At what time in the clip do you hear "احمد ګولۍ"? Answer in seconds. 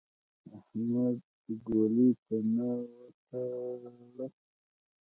0.57-2.09